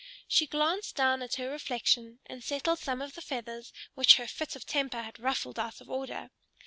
[0.27, 4.55] She glanced down at her reflection and settled some of the feathers which her fit
[4.55, 6.31] of temper had ruffled out of order.